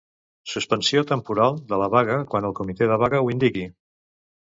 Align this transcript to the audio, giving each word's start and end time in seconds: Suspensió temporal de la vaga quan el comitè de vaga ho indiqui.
Suspensió 0.51 1.03
temporal 1.11 1.59
de 1.73 1.79
la 1.81 1.89
vaga 1.95 2.15
quan 2.31 2.47
el 2.49 2.55
comitè 2.61 2.87
de 2.93 2.97
vaga 3.05 3.21
ho 3.27 3.31
indiqui. 3.35 3.67